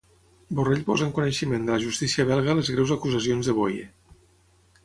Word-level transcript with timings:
Borrell 0.59 0.79
posa 0.87 1.05
en 1.07 1.11
coneixement 1.17 1.67
de 1.69 1.73
la 1.75 1.79
justícia 1.85 2.27
belga 2.31 2.57
les 2.61 2.73
greus 2.77 2.95
acusacions 2.97 3.51
de 3.51 3.59
Boye. 3.63 3.89